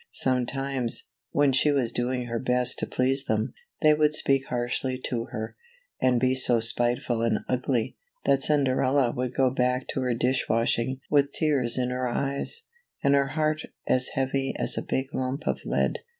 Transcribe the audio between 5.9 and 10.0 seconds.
and be so spiteful and ugly, that Cinderella would go back